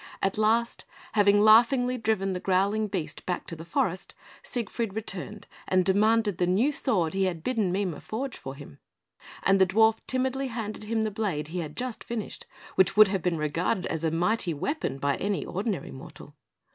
[0.19, 5.85] At last, having laughingly driven the growling beast back to the forest, Siegfried returned, and
[5.85, 8.79] demanded the new sword he had bidden Mime forge for him;
[9.43, 13.21] and the dwarf timidly handed him the blade he had just finished, which would have
[13.21, 16.35] been regarded as a mighty weapon by any ordinary mortal.